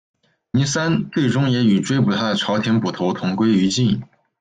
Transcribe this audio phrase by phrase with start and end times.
[0.49, 4.01] 倪三最终也与追捕他的朝廷捕头同归于尽。